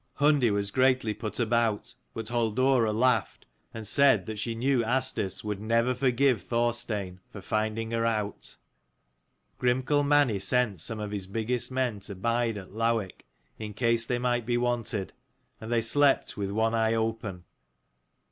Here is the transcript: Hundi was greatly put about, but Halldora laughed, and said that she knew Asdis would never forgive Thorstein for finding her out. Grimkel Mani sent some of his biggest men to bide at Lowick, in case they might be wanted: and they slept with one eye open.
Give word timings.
Hundi 0.19 0.51
was 0.51 0.71
greatly 0.71 1.13
put 1.13 1.39
about, 1.39 1.93
but 2.15 2.29
Halldora 2.29 2.91
laughed, 2.91 3.45
and 3.71 3.87
said 3.87 4.25
that 4.25 4.39
she 4.39 4.55
knew 4.55 4.83
Asdis 4.83 5.43
would 5.43 5.61
never 5.61 5.93
forgive 5.93 6.41
Thorstein 6.41 7.19
for 7.29 7.39
finding 7.39 7.91
her 7.91 8.03
out. 8.03 8.57
Grimkel 9.59 10.03
Mani 10.03 10.39
sent 10.39 10.81
some 10.81 10.99
of 10.99 11.11
his 11.11 11.27
biggest 11.27 11.69
men 11.69 11.99
to 11.99 12.15
bide 12.15 12.57
at 12.57 12.73
Lowick, 12.73 13.27
in 13.59 13.75
case 13.75 14.07
they 14.07 14.17
might 14.17 14.47
be 14.47 14.57
wanted: 14.57 15.13
and 15.59 15.71
they 15.71 15.81
slept 15.83 16.35
with 16.35 16.49
one 16.49 16.73
eye 16.73 16.95
open. 16.95 17.43